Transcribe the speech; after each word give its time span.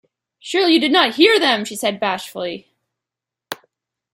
‘Surely 0.39 0.73
you 0.73 0.79
did 0.79 0.91
not 0.91 1.13
hear 1.13 1.39
them!’ 1.39 1.63
she 1.63 1.75
said 1.75 1.99
bashfully. 1.99 2.67